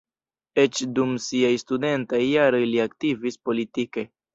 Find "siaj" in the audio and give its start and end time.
1.27-1.53